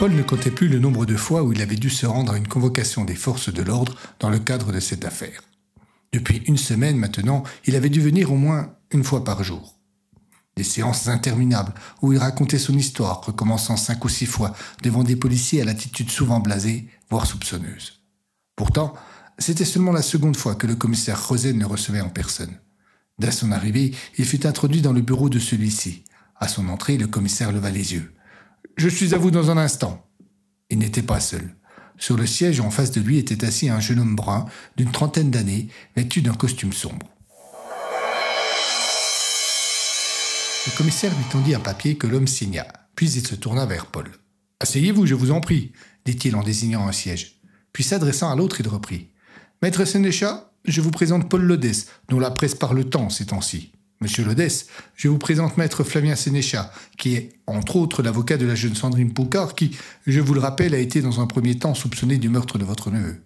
[0.00, 2.38] Paul ne comptait plus le nombre de fois où il avait dû se rendre à
[2.38, 5.42] une convocation des forces de l'ordre dans le cadre de cette affaire.
[6.14, 9.76] Depuis une semaine maintenant, il avait dû venir au moins une fois par jour.
[10.56, 15.16] Des séances interminables où il racontait son histoire, recommençant cinq ou six fois devant des
[15.16, 18.00] policiers à l'attitude souvent blasée, voire soupçonneuse.
[18.56, 18.94] Pourtant,
[19.36, 22.56] c'était seulement la seconde fois que le commissaire Rosen ne recevait en personne.
[23.18, 26.04] Dès son arrivée, il fut introduit dans le bureau de celui-ci.
[26.36, 28.14] À son entrée, le commissaire leva les yeux.
[28.80, 30.08] Je suis à vous dans un instant.
[30.70, 31.54] Il n'était pas seul.
[31.98, 34.46] Sur le siège en face de lui était assis un jeune homme brun
[34.78, 37.06] d'une trentaine d'années, vêtu d'un costume sombre.
[40.66, 44.10] Le commissaire lui tendit un papier que l'homme signa, puis il se tourna vers Paul.
[44.60, 45.72] Asseyez-vous, je vous en prie,
[46.06, 47.38] dit-il en désignant un siège.
[47.74, 49.08] Puis s'adressant à l'autre, il reprit.
[49.60, 53.72] Maître Sénéchal, je vous présente Paul Lodès, dont la presse parle tant ces temps-ci.
[54.02, 54.64] Monsieur Lodès,
[54.96, 59.12] je vous présente Maître Flavien Sénéchat, qui est, entre autres, l'avocat de la jeune Sandrine
[59.12, 62.56] Poucard, qui, je vous le rappelle, a été dans un premier temps soupçonné du meurtre
[62.56, 63.22] de votre neveu.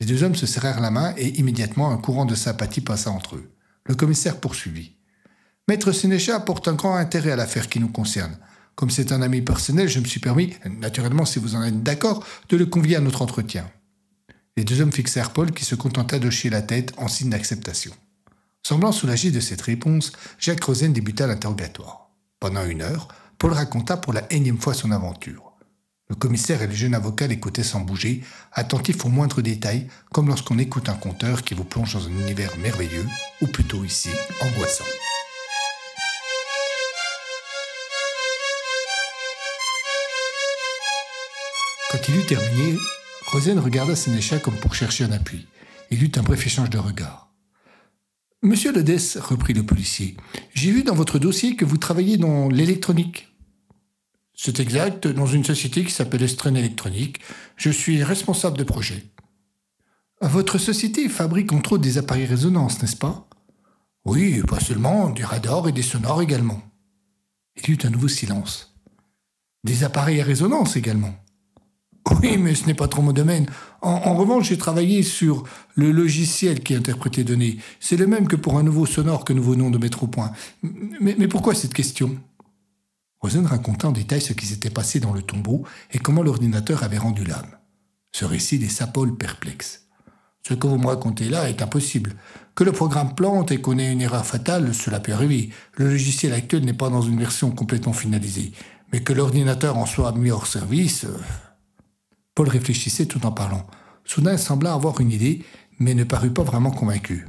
[0.00, 3.36] Les deux hommes se serrèrent la main et immédiatement un courant de sympathie passa entre
[3.36, 3.50] eux.
[3.86, 4.98] Le commissaire poursuivit.
[5.68, 8.38] Maître Sénéchat porte un grand intérêt à l'affaire qui nous concerne.
[8.74, 12.26] Comme c'est un ami personnel, je me suis permis, naturellement si vous en êtes d'accord,
[12.50, 13.66] de le convier à notre entretien.
[14.58, 17.92] Les deux hommes fixèrent Paul qui se contenta d'hocher la tête en signe d'acceptation.
[18.62, 22.10] Semblant soulagé de cette réponse, Jacques Rosen débuta l'interrogatoire.
[22.40, 23.08] Pendant une heure,
[23.38, 25.52] Paul raconta pour la énième fois son aventure.
[26.08, 30.58] Le commissaire et le jeune avocat l'écoutaient sans bouger, attentifs aux moindres détails, comme lorsqu'on
[30.58, 33.06] écoute un conteur qui vous plonge dans un univers merveilleux,
[33.42, 34.10] ou plutôt ici,
[34.40, 34.84] angoissant.
[41.90, 42.76] Quand il eut terminé,
[43.26, 45.46] Rosen regarda Sénéchal comme pour chercher un appui.
[45.90, 47.27] Il eut un bref échange de regards.
[48.42, 50.16] Monsieur Ledès, reprit le policier,
[50.54, 53.34] j'ai vu dans votre dossier que vous travaillez dans l'électronique.
[54.32, 57.18] C'est exact, dans une société qui s'appelle Estren Électronique.
[57.56, 59.02] Je suis responsable de projet.
[60.20, 63.28] Votre société fabrique entre autres des appareils résonance, n'est-ce pas?
[64.04, 66.62] Oui, pas seulement, des radars et des sonores également.
[67.56, 68.78] Il y eut un nouveau silence.
[69.64, 71.16] Des appareils à résonance également.
[72.22, 73.46] Oui, mais ce n'est pas trop mon domaine.
[73.82, 77.58] En, revanche, j'ai travaillé sur le logiciel qui interprète les données.
[77.80, 80.32] C'est le même que pour un nouveau sonore que nous venons de mettre au point.
[80.62, 82.16] Mais, mais pourquoi cette question?
[83.20, 86.98] Rosen raconta en détail ce qui s'était passé dans le tombeau et comment l'ordinateur avait
[86.98, 87.56] rendu l'âme.
[88.12, 89.86] Ce récit laissa Paul perplexe.
[90.46, 92.14] Ce que vous me racontez là est impossible.
[92.54, 95.50] Que le programme plante et qu'on ait une erreur fatale, cela peut arriver.
[95.76, 98.52] Le logiciel actuel n'est pas dans une version complètement finalisée.
[98.92, 101.04] Mais que l'ordinateur en soit mis hors service...
[101.04, 101.18] euh,
[102.38, 103.66] Paul réfléchissait tout en parlant.
[104.04, 105.44] Soudain, il sembla avoir une idée,
[105.80, 107.26] mais ne parut pas vraiment convaincu.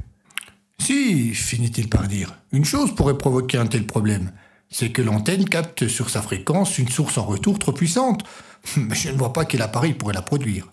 [0.78, 4.30] Si, finit-il par dire, une chose pourrait provoquer un tel problème.
[4.68, 8.22] C'est que l'antenne capte sur sa fréquence une source en retour trop puissante.
[8.76, 10.72] Mais je ne vois pas quel appareil pourrait la produire.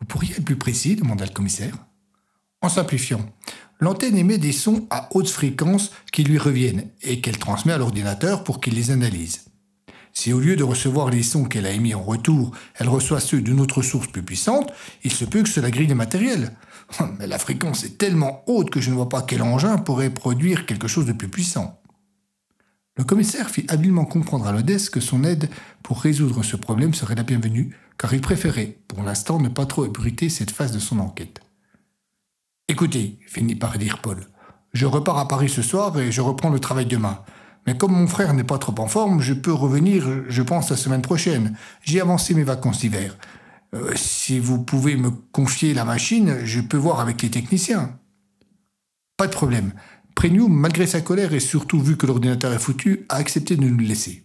[0.00, 1.74] Vous pourriez être plus précis demanda le commissaire.
[2.62, 3.20] En simplifiant,
[3.80, 8.44] l'antenne émet des sons à haute fréquence qui lui reviennent et qu'elle transmet à l'ordinateur
[8.44, 9.51] pour qu'il les analyse.
[10.12, 13.40] Si au lieu de recevoir les sons qu'elle a émis en retour, elle reçoit ceux
[13.40, 14.70] d'une autre source plus puissante,
[15.04, 16.52] il se peut que cela grille le matériel.
[17.18, 20.66] Mais la fréquence est tellement haute que je ne vois pas quel engin pourrait produire
[20.66, 21.78] quelque chose de plus puissant.
[22.96, 25.48] Le commissaire fit habilement comprendre à l'Odesse que son aide
[25.82, 29.86] pour résoudre ce problème serait la bienvenue, car il préférait, pour l'instant, ne pas trop
[29.86, 31.40] ébruiter cette phase de son enquête.
[32.68, 34.26] Écoutez, finit par dire Paul,
[34.74, 37.20] je repars à Paris ce soir et je reprends le travail demain.
[37.66, 40.76] Mais comme mon frère n'est pas trop en forme, je peux revenir, je pense, la
[40.76, 41.56] semaine prochaine.
[41.82, 43.16] J'ai avancé mes vacances d'hiver.
[43.74, 47.98] Euh, si vous pouvez me confier la machine, je peux voir avec les techniciens.
[49.16, 49.72] Pas de problème.
[50.14, 53.76] Premium, malgré sa colère et surtout vu que l'ordinateur est foutu, a accepté de nous
[53.76, 54.24] le laisser.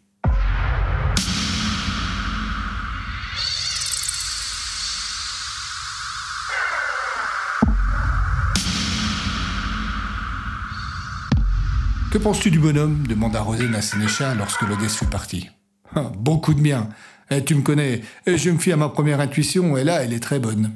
[12.10, 15.50] Que penses-tu du bonhomme demanda Rosen à Sénécha lorsque l'Odesse fut parti.
[15.94, 16.88] Ah, beaucoup de bien.
[17.30, 20.14] Eh, tu me connais, eh, je me fie à ma première intuition, et là, elle
[20.14, 20.72] est très bonne.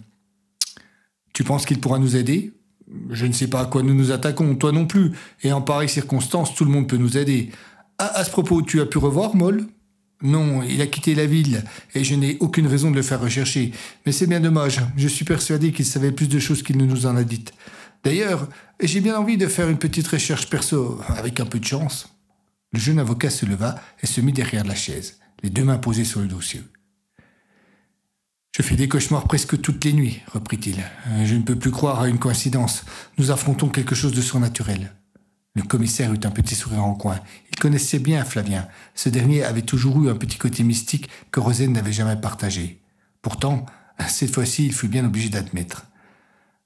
[1.31, 2.51] Tu penses qu'il pourra nous aider?
[3.09, 5.87] Je ne sais pas à quoi nous nous attaquons, toi non plus, et en pareille
[5.87, 7.49] circonstance, tout le monde peut nous aider.
[7.97, 9.65] À, à ce propos, tu as pu revoir Moll?
[10.21, 11.63] Non, il a quitté la ville,
[11.95, 13.71] et je n'ai aucune raison de le faire rechercher.
[14.05, 17.05] Mais c'est bien dommage, je suis persuadé qu'il savait plus de choses qu'il ne nous
[17.05, 17.53] en a dites.
[18.03, 18.47] D'ailleurs,
[18.81, 22.15] j'ai bien envie de faire une petite recherche perso, avec un peu de chance.
[22.73, 26.05] Le jeune avocat se leva et se mit derrière la chaise, les deux mains posées
[26.05, 26.63] sur le dossier.
[28.55, 30.83] Je fais des cauchemars presque toutes les nuits, reprit-il.
[31.23, 32.83] Je ne peux plus croire à une coïncidence.
[33.17, 34.93] Nous affrontons quelque chose de surnaturel.
[35.53, 37.19] Le commissaire eut un petit sourire en coin.
[37.51, 38.67] Il connaissait bien Flavien.
[38.95, 42.81] Ce dernier avait toujours eu un petit côté mystique que Rosen n'avait jamais partagé.
[43.21, 43.65] Pourtant,
[44.07, 45.85] cette fois-ci, il fut bien obligé d'admettre.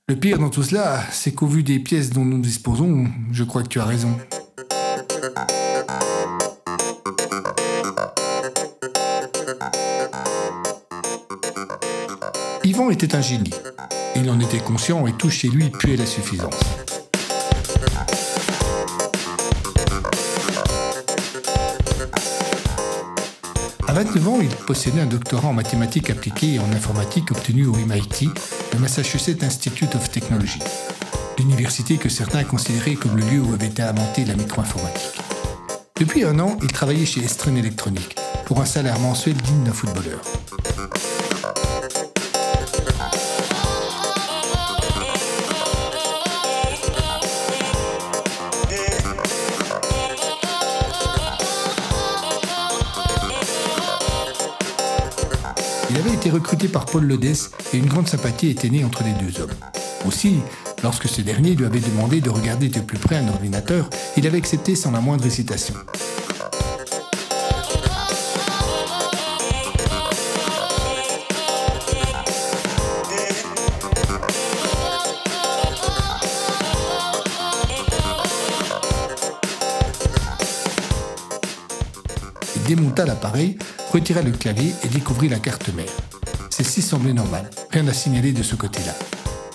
[0.08, 3.64] Le pire dans tout cela, c'est qu'au vu des pièces dont nous disposons, je crois
[3.64, 4.16] que tu as raison.
[12.64, 13.50] Yvan était un génie.
[14.16, 16.85] Il en était conscient et tout chez lui puait la suffisance.
[23.96, 28.30] 29 ans, il possédait un doctorat en mathématiques appliquées et en informatique obtenu au MIT,
[28.74, 30.60] le Massachusetts Institute of Technology,
[31.40, 35.22] l'université que certains considéraient comme le lieu où avait été inventée la micro-informatique.
[35.98, 40.20] Depuis un an, il travaillait chez Estren Electronic pour un salaire mensuel digne d'un footballeur.
[56.36, 59.54] Recruté par Paul Lodès et une grande sympathie était née entre les deux hommes.
[60.06, 60.36] Aussi,
[60.84, 64.38] lorsque ce dernier lui avait demandé de regarder de plus près un ordinateur, il avait
[64.38, 65.76] accepté sans la moindre hésitation.
[82.58, 83.58] Il démonta l'appareil,
[83.94, 85.86] retira le clavier et découvrit la carte mère.
[86.56, 88.94] Celle-ci semblait normale, rien à signaler de ce côté-là.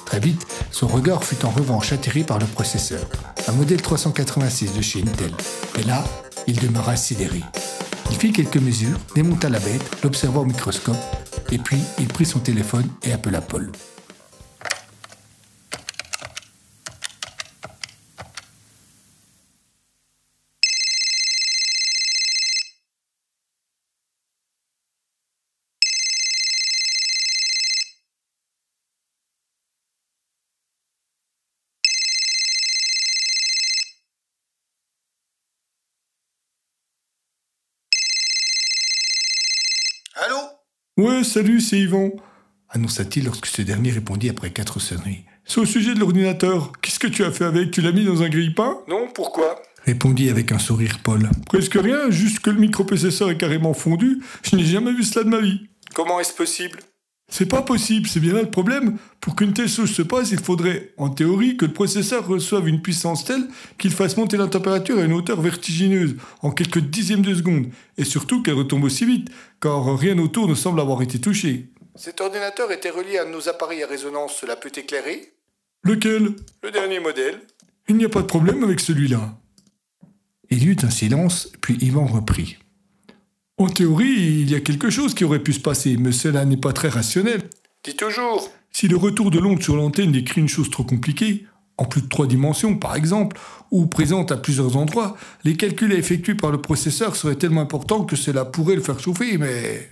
[0.04, 3.08] Très vite, son regard fut en revanche attiré par le processeur,
[3.48, 5.32] un modèle 386 de chez Intel.
[5.78, 6.04] Et là,
[6.46, 7.40] il demeura sidéré.
[8.10, 10.94] Il fit quelques mesures, démonta la bête, l'observa au microscope,
[11.50, 13.72] et puis il prit son téléphone et appela Paul.
[41.30, 42.10] Salut, c'est Yvan,
[42.70, 45.24] annonça-t-il lorsque ce dernier répondit après quatre sonneries.
[45.44, 46.72] C'est au sujet de l'ordinateur.
[46.82, 47.70] Qu'est-ce que tu as fait avec?
[47.70, 48.78] Tu l'as mis dans un grille-pain?
[48.88, 49.62] Non, pourquoi?
[49.84, 51.30] Répondit avec un sourire Paul.
[51.46, 54.20] Presque rien, juste que le microprocesseur est carrément fondu.
[54.42, 55.68] Je n'ai jamais vu cela de ma vie.
[55.94, 56.80] Comment est-ce possible?
[57.30, 58.98] C'est pas possible, c'est bien là le problème.
[59.20, 62.82] Pour qu'une telle chose se passe, il faudrait, en théorie, que le processeur reçoive une
[62.82, 63.46] puissance telle
[63.78, 68.04] qu'il fasse monter la température à une hauteur vertigineuse, en quelques dixièmes de seconde, et
[68.04, 69.28] surtout qu'elle retombe aussi vite,
[69.60, 71.68] car rien autour ne semble avoir été touché.
[71.94, 75.32] Cet ordinateur était relié à nos appareils à résonance, cela peut éclairer
[75.82, 76.34] Lequel?
[76.62, 77.40] Le dernier modèle
[77.88, 79.38] Il n'y a pas de problème avec celui-là.
[80.50, 82.58] Il y eut un silence, puis Yvan reprit.
[83.60, 86.56] En théorie, il y a quelque chose qui aurait pu se passer, mais cela n'est
[86.56, 87.42] pas très rationnel.
[87.84, 91.44] Dis toujours Si le retour de l'onde sur l'antenne décrit une chose trop compliquée,
[91.76, 93.38] en plus de trois dimensions par exemple,
[93.70, 95.14] ou présente à plusieurs endroits,
[95.44, 99.36] les calculs effectués par le processeur seraient tellement importants que cela pourrait le faire chauffer,
[99.36, 99.90] mais...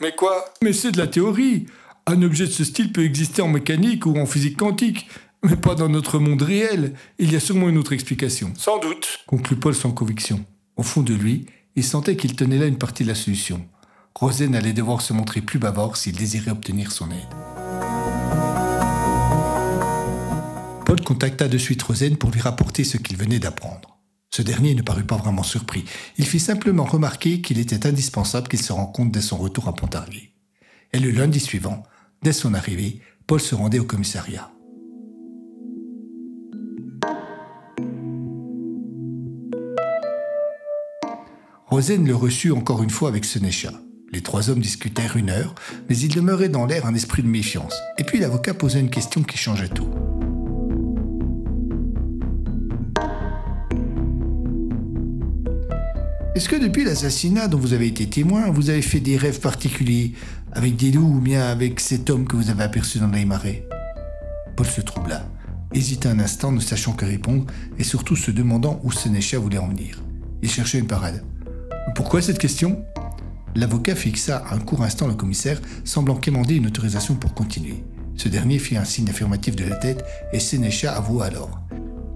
[0.00, 0.46] Mais quoi?
[0.62, 1.66] Mais c'est de la théorie.
[2.06, 5.06] Un objet de ce style peut exister en mécanique ou en physique quantique,
[5.42, 6.94] mais pas dans notre monde réel.
[7.18, 8.54] Il y a sûrement une autre explication.
[8.56, 9.18] Sans doute.
[9.26, 10.42] Conclut Paul sans conviction.
[10.76, 11.46] Au fond de lui,
[11.76, 13.64] il sentait qu'il tenait là une partie de la solution.
[14.14, 17.18] Rosen allait devoir se montrer plus bavard s'il désirait obtenir son aide.
[20.86, 23.98] Paul contacta de suite Rosen pour lui rapporter ce qu'il venait d'apprendre.
[24.30, 25.84] Ce dernier ne parut pas vraiment surpris.
[26.16, 29.74] Il fit simplement remarquer qu'il était indispensable qu'il se rende compte dès son retour à
[29.74, 30.32] Pontarlier.
[30.92, 31.82] Et le lundi suivant,
[32.22, 34.50] dès son arrivée, Paul se rendait au commissariat.
[41.76, 43.70] Rosen le reçut encore une fois avec Senecha.
[44.10, 45.54] Les trois hommes discutèrent une heure,
[45.90, 47.78] mais il demeurait dans l'air un esprit de méfiance.
[47.98, 49.90] Et puis l'avocat posa une question qui changeait tout.
[56.34, 60.14] Est-ce que depuis l'assassinat dont vous avez été témoin, vous avez fait des rêves particuliers
[60.52, 63.68] avec des loups ou bien avec cet homme que vous avez aperçu dans les marais?
[64.56, 65.28] Paul se troubla,
[65.74, 67.44] hésita un instant, ne sachant que répondre
[67.78, 70.02] et surtout se demandant où Sénécha voulait en venir.
[70.40, 71.22] Il cherchait une parade.
[71.94, 72.84] Pourquoi cette question?
[73.54, 77.84] L'avocat fixa un court instant le commissaire, semblant quémander une autorisation pour continuer.
[78.16, 81.60] Ce dernier fit un signe affirmatif de la tête et Sénécha avoua alors.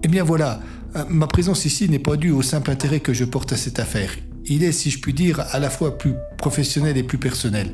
[0.03, 0.59] Eh bien voilà,
[0.95, 3.79] euh, ma présence ici n'est pas due au simple intérêt que je porte à cette
[3.79, 4.11] affaire.
[4.45, 7.73] Il est, si je puis dire, à la fois plus professionnel et plus personnel.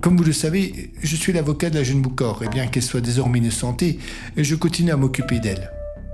[0.00, 3.00] Comme vous le savez, je suis l'avocat de la jeune Boucor, et bien qu'elle soit
[3.00, 3.98] désormais innocentée,
[4.36, 5.70] je continue à m'occuper d'elle.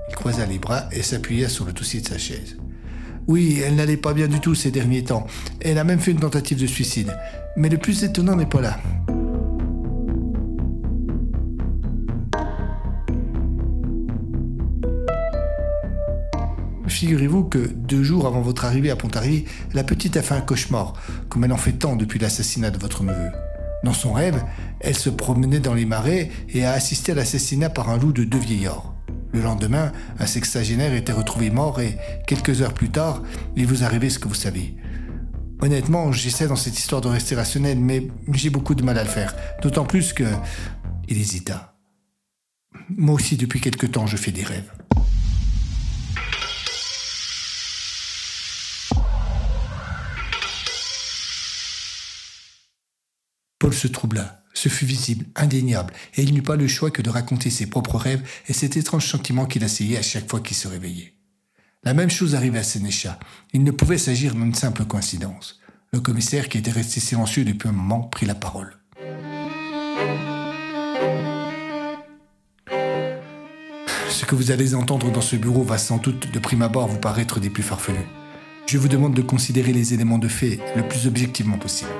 [0.09, 2.57] Il croisa les bras et s'appuya sur le dossier de sa chaise.
[3.27, 5.25] Oui, elle n'allait pas bien du tout ces derniers temps.
[5.61, 7.15] Elle a même fait une tentative de suicide.
[7.55, 8.79] Mais le plus étonnant n'est pas là.
[16.87, 20.93] Figurez-vous que deux jours avant votre arrivée à Pontarlier, la petite a fait un cauchemar,
[21.27, 23.29] comme elle en fait tant depuis l'assassinat de votre neveu.
[23.83, 24.41] Dans son rêve,
[24.79, 28.23] elle se promenait dans les marais et a assisté à l'assassinat par un loup de
[28.23, 28.92] deux vieillards.
[29.33, 31.97] Le lendemain, un sexagénaire était retrouvé mort et,
[32.27, 33.23] quelques heures plus tard,
[33.55, 34.75] il vous arrivait ce que vous savez.
[35.59, 39.09] Honnêtement, j'essaie dans cette histoire de rester rationnel, mais j'ai beaucoup de mal à le
[39.09, 39.35] faire.
[39.61, 40.25] D'autant plus que...
[41.09, 41.75] Il hésita.
[42.89, 44.71] Moi aussi, depuis quelque temps, je fais des rêves.
[53.59, 54.42] Paul se troubla.
[54.53, 57.97] Ce fut visible, indéniable, et il n'eut pas le choix que de raconter ses propres
[57.97, 61.13] rêves et cet étrange sentiment qu'il asseyait à chaque fois qu'il se réveillait.
[61.83, 63.19] La même chose arrivait à Sénécha.
[63.51, 65.59] Il ne pouvait s'agir d'une simple coïncidence.
[65.91, 68.77] Le commissaire, qui était resté silencieux depuis un moment, prit la parole.
[74.09, 76.99] Ce que vous allez entendre dans ce bureau va sans doute de prime abord vous
[76.99, 78.07] paraître des plus farfelus.
[78.65, 81.91] Je vous demande de considérer les éléments de fait le plus objectivement possible.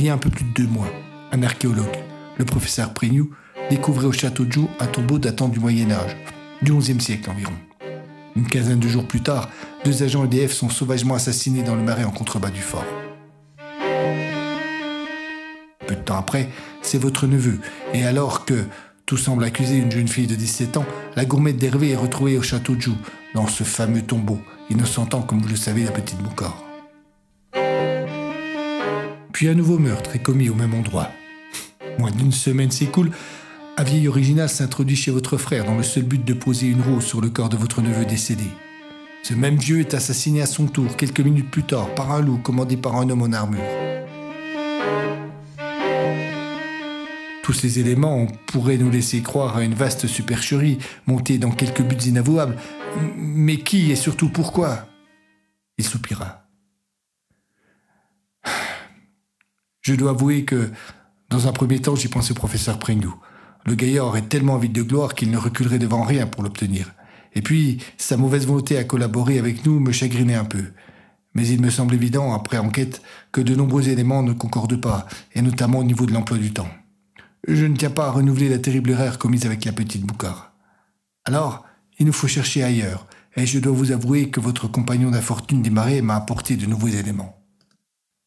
[0.00, 0.90] Il y a un peu plus de deux mois,
[1.30, 1.98] un archéologue,
[2.38, 3.32] le professeur Prignou,
[3.68, 6.16] découvrait au château de un tombeau datant du Moyen Âge,
[6.62, 7.52] du XIe siècle environ.
[8.34, 9.50] Une quinzaine de jours plus tard,
[9.84, 12.86] deux agents EDF sont sauvagement assassinés dans le marais en contrebas du fort.
[15.86, 16.48] Peu de temps après,
[16.80, 17.58] c'est votre neveu,
[17.92, 18.64] et alors que
[19.04, 22.42] tout semble accuser une jeune fille de 17 ans, la gourmette d'Hervé est retrouvée au
[22.42, 22.90] château de
[23.34, 24.40] dans ce fameux tombeau,
[24.70, 26.69] innocentant comme vous le savez la petite Boucor.
[29.40, 31.08] Puis un nouveau meurtre est commis au même endroit.
[31.98, 33.10] Moins d'une semaine s'écoule,
[33.78, 37.06] un vieil original s'introduit chez votre frère dans le seul but de poser une rose
[37.06, 38.44] sur le corps de votre neveu décédé.
[39.22, 42.36] Ce même vieux est assassiné à son tour quelques minutes plus tard par un loup
[42.36, 43.62] commandé par un homme en armure.
[47.42, 51.96] Tous ces éléments pourraient nous laisser croire à une vaste supercherie montée dans quelques buts
[52.04, 52.56] inavouables.
[53.16, 54.86] Mais qui et surtout pourquoi?
[55.78, 56.39] Il soupira.
[59.82, 60.70] Je dois avouer que,
[61.30, 63.14] dans un premier temps, j'y pensais au professeur Pringou.
[63.64, 66.92] Le gaillard aurait tellement envie de gloire qu'il ne reculerait devant rien pour l'obtenir.
[67.34, 70.64] Et puis, sa mauvaise volonté à collaborer avec nous me chagrinait un peu.
[71.34, 75.42] Mais il me semble évident, après enquête, que de nombreux éléments ne concordent pas, et
[75.42, 76.68] notamment au niveau de l'emploi du temps.
[77.46, 80.52] Je ne tiens pas à renouveler la terrible erreur commise avec la petite Boucard.
[81.24, 81.64] Alors,
[81.98, 83.06] il nous faut chercher ailleurs,
[83.36, 86.88] et je dois vous avouer que votre compagnon d'infortune des marais m'a apporté de nouveaux
[86.88, 87.40] éléments.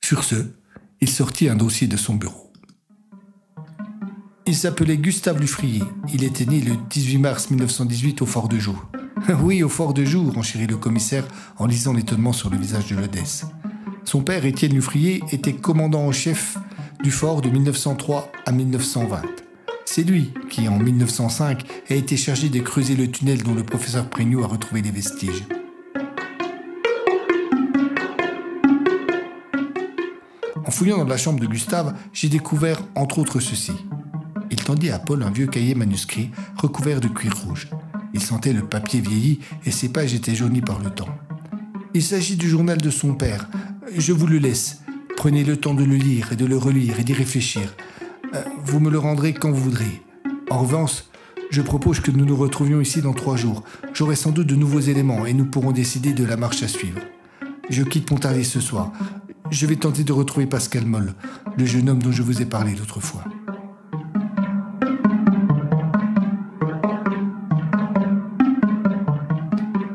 [0.03, 0.53] Sur ce,
[1.03, 2.50] il sortit un dossier de son bureau.
[4.45, 5.83] Il s'appelait Gustave Lufrier.
[6.13, 8.81] Il était né le 18 mars 1918 au Fort de Joux.
[9.43, 12.95] oui, au Fort de Joux, renchérit le commissaire en lisant l'étonnement sur le visage de
[12.95, 13.43] l'Odesse.
[14.05, 16.57] Son père, Étienne Lufrier, était commandant en chef
[17.03, 19.24] du fort de 1903 à 1920.
[19.83, 24.10] C'est lui qui, en 1905, a été chargé de creuser le tunnel dont le professeur
[24.10, 25.43] Prégnot a retrouvé les vestiges.
[30.74, 33.74] Fouillant dans la chambre de Gustave, j'ai découvert entre autres ceci.
[34.50, 37.70] Il tendit à Paul un vieux cahier manuscrit recouvert de cuir rouge.
[38.13, 41.10] Il sentait le papier vieilli et ses pages étaient jaunies par le temps.
[41.94, 43.48] Il s'agit du journal de son père.
[43.96, 44.80] Je vous le laisse.
[45.15, 47.75] Prenez le temps de le lire et de le relire et d'y réfléchir.
[48.34, 50.01] Euh, vous me le rendrez quand vous voudrez.
[50.50, 51.03] En revanche,
[51.51, 53.63] je propose que nous nous retrouvions ici dans trois jours.
[53.94, 57.00] J'aurai sans doute de nouveaux éléments et nous pourrons décider de la marche à suivre.
[57.70, 58.92] Je quitte Pontarlier ce soir.
[59.53, 61.13] Je vais tenter de retrouver Pascal Moll,
[61.60, 63.24] le jeune homme dont je vous ai parlé l'autre fois.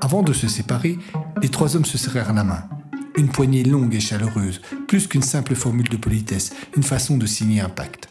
[0.00, 1.00] Avant de se séparer,
[1.42, 2.68] les trois hommes se serrèrent la main.
[3.16, 7.60] Une poignée longue et chaleureuse, plus qu'une simple formule de politesse, une façon de signer
[7.60, 8.10] un pacte.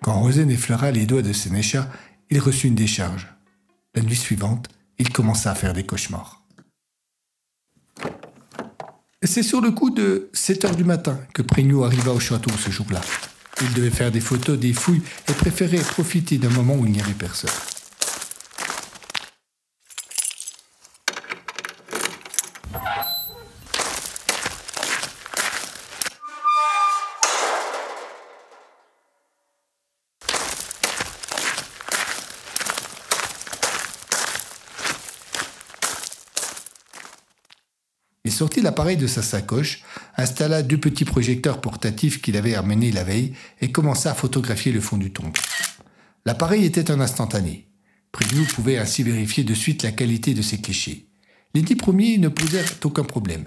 [0.00, 1.90] Quand Rosen effleura les doigts de Sénécha,
[2.30, 3.34] il reçut une décharge.
[3.96, 4.68] La nuit suivante,
[5.00, 6.43] il commença à faire des cauchemars.
[9.26, 12.70] C'est sur le coup de 7 heures du matin que Prégnou arriva au château ce
[12.70, 13.00] jour-là.
[13.62, 17.00] Il devait faire des photos des fouilles et préférait profiter d'un moment où il n'y
[17.00, 17.50] avait personne.
[38.26, 39.80] Il sortit l'appareil de sa sacoche,
[40.18, 43.32] installa deux petits projecteurs portatifs qu'il avait amenés la veille
[43.62, 45.34] et commença à photographier le fond du tombe.
[46.26, 47.70] L'appareil était un instantané.
[48.12, 51.08] Prignou pouvait ainsi vérifier de suite la qualité de ses clichés.
[51.54, 53.46] Les dix premiers ne posèrent aucun problème.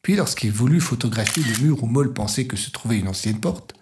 [0.00, 3.74] Puis lorsqu'il voulut photographier le mur où Moll pensait que se trouvait une ancienne porte,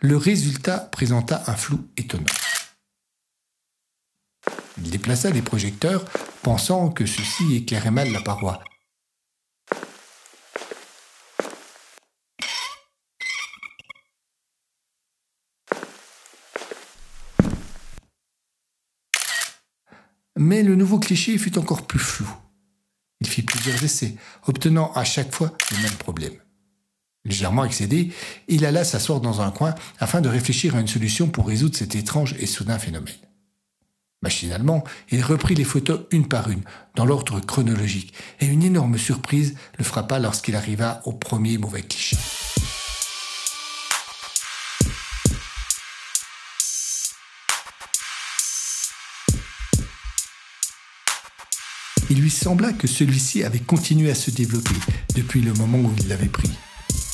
[0.00, 2.24] le résultat présenta un flou étonnant.
[4.78, 6.06] Il déplaça les projecteurs,
[6.42, 8.62] pensant que ceux-ci éclairaient mal la paroi,
[20.36, 22.28] Mais le nouveau cliché fut encore plus flou.
[23.20, 24.14] Il fit plusieurs essais,
[24.46, 26.34] obtenant à chaque fois le même problème.
[27.24, 28.12] Légèrement excédé,
[28.46, 31.96] il alla s'asseoir dans un coin afin de réfléchir à une solution pour résoudre cet
[31.96, 33.14] étrange et soudain phénomène.
[34.22, 36.62] Machinalement, il reprit les photos une par une,
[36.94, 42.16] dans l'ordre chronologique, et une énorme surprise le frappa lorsqu'il arriva au premier mauvais cliché.
[52.08, 54.74] Il lui sembla que celui-ci avait continué à se développer
[55.14, 56.50] depuis le moment où il l'avait pris.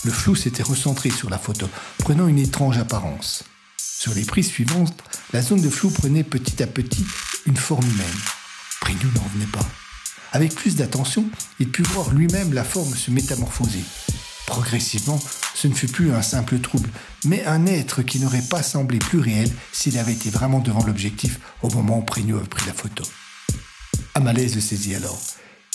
[0.04, 1.68] Le flou s'était recentré sur la photo,
[1.98, 3.44] prenant une étrange apparence.
[3.78, 7.06] Sur les prises suivantes, la zone de flou prenait petit à petit
[7.46, 8.06] une forme humaine.
[8.80, 9.66] Prignou n'en venait pas.
[10.32, 11.24] Avec plus d'attention,
[11.60, 13.84] il put voir lui-même la forme se métamorphoser.
[14.46, 15.20] Progressivement,
[15.54, 16.90] ce ne fut plus un simple trouble,
[17.24, 21.38] mais un être qui n'aurait pas semblé plus réel s'il avait été vraiment devant l'objectif
[21.62, 23.04] au moment où Prignou avait pris la photo.
[24.14, 25.20] Un malaise le saisit alors.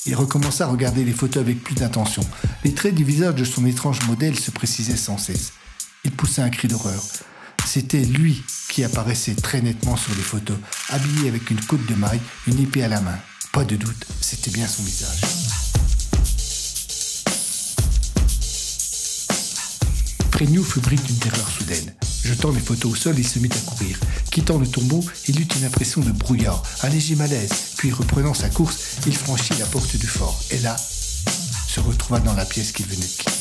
[0.06, 2.24] Il recommença à regarder les photos avec plus d'intention.
[2.64, 5.54] Les traits du visage de son étrange modèle se précisaient sans cesse.
[6.06, 7.04] Il poussa un cri d'horreur.
[7.66, 10.58] C'était lui qui apparaissait très nettement sur les photos,
[10.90, 13.18] habillé avec une côte de maille, une épée à la main.
[13.52, 15.22] Pas de doute, c'était bien son visage.
[20.32, 21.94] Prégnou fut pris d'une terreur soudaine.
[22.24, 24.00] Jetant les photos au sol, il se mit à courir.
[24.32, 28.50] Quittant le tombeau, il eut une impression de brouillard, un léger malaise, puis reprenant sa
[28.50, 32.86] course, il franchit la porte du fort, et là, se retrouva dans la pièce qu'il
[32.86, 33.32] venait de quitter.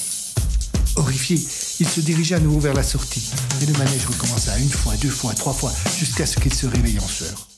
[0.97, 1.37] Horrifié,
[1.81, 5.11] il se dirigea à nouveau vers la sortie, et le manège recommença une fois, deux
[5.11, 7.49] fois, trois fois, jusqu'à ce qu'il se réveille en sueur.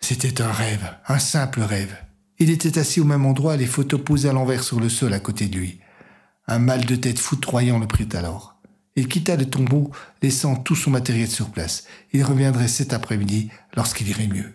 [0.00, 1.94] C'était un rêve, un simple rêve.
[2.38, 5.20] Il était assis au même endroit, les photos posées à l'envers sur le sol à
[5.20, 5.80] côté de lui.
[6.46, 8.59] Un mal de tête foudroyant le prit alors.
[9.00, 11.84] Il quitta le tombeau, laissant tout son matériel sur place.
[12.12, 14.52] Il reviendrait cet après-midi lorsqu'il irait mieux.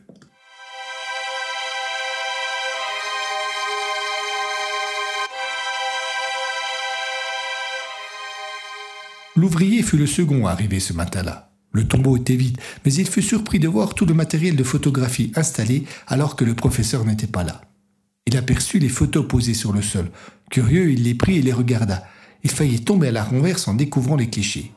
[9.36, 11.51] L'ouvrier fut le second à arriver ce matin-là.
[11.71, 15.31] Le tombeau était vide, mais il fut surpris de voir tout le matériel de photographie
[15.36, 17.62] installé alors que le professeur n'était pas là.
[18.27, 20.12] Il aperçut les photos posées sur le sol.
[20.51, 22.05] Curieux, il les prit et les regarda.
[22.45, 24.71] Il faillit tomber à la renverse en découvrant les clichés.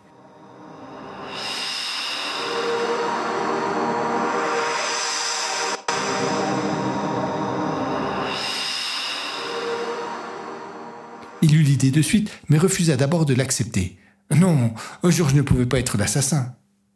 [11.43, 13.99] Il eut l'idée de suite, mais refusa d'abord de l'accepter.
[14.35, 14.73] Non,
[15.05, 16.55] Georges ne pouvait pas être l'assassin.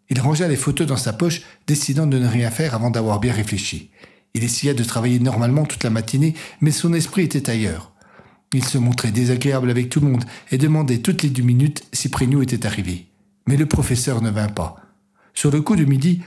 [0.08, 3.34] Il rangea les photos dans sa poche, décidant de ne rien faire avant d'avoir bien
[3.34, 3.90] réfléchi.
[4.32, 6.32] Il essaya de travailler normalement toute la matinée,
[6.62, 7.91] mais son esprit était ailleurs.
[8.52, 12.08] Il se montrait désagréable avec tout le monde et demandait toutes les deux minutes si
[12.08, 13.06] Prégnou était arrivé.
[13.46, 14.76] Mais le professeur ne vint pas.
[15.34, 16.20] Sur le coup de midi,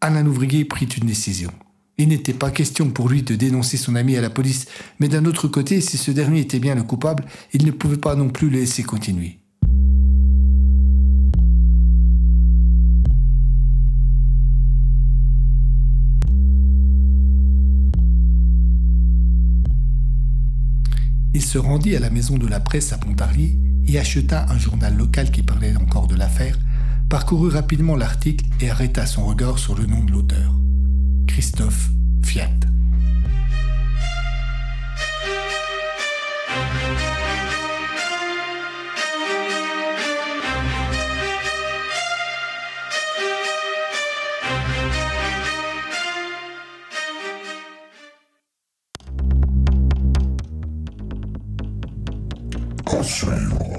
[0.00, 1.50] Alain Ouvrier prit une décision.
[1.98, 4.66] Il n'était pas question pour lui de dénoncer son ami à la police,
[4.98, 8.14] mais d'un autre côté, si ce dernier était bien le coupable, il ne pouvait pas
[8.14, 9.41] non plus le laisser continuer.
[21.34, 24.96] Il se rendit à la maison de la presse à Pontarlier et acheta un journal
[24.96, 26.58] local qui parlait encore de l'affaire,
[27.08, 30.52] parcourut rapidement l'article et arrêta son regard sur le nom de l'auteur.
[31.26, 31.90] Christophe
[32.22, 32.71] Fiat.
[53.02, 53.71] À suivre.